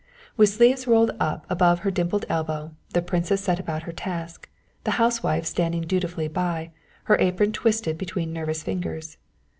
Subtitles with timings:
[0.35, 4.49] With sleeves rolled up above her dimpled elbows the princess set about her task,
[4.83, 6.71] the housewife standing dutifully by,
[7.03, 9.17] her apron twisted between nervous fingers.